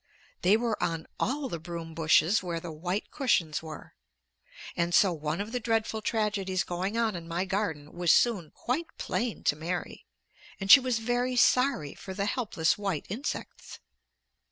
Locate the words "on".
0.81-1.05, 6.97-7.15